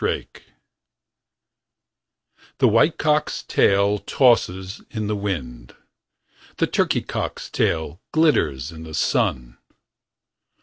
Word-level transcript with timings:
pdf 0.01 0.41
The 2.57 2.67
white 2.67 2.97
cock's 2.97 3.43
tail 3.43 3.99
Tosses 3.99 4.81
in 4.89 5.05
the 5.05 5.15
wind. 5.15 5.75
The 6.57 6.65
turkey 6.65 7.03
cock's 7.03 7.51
tail 7.51 8.01
Glitters 8.11 8.71
in 8.71 8.81
the 8.83 8.95
sun. 8.95 9.59